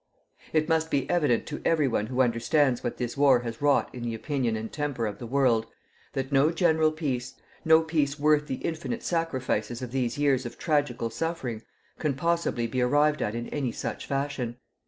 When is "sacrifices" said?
9.03-9.83